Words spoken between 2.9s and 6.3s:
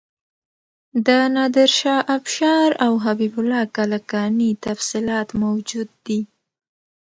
حبیب الله کلکاني تفصیلات موجود دي.